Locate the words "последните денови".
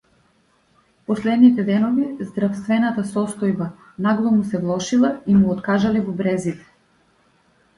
1.09-2.07